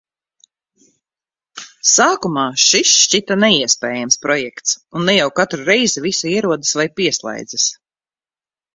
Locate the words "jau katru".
5.19-5.71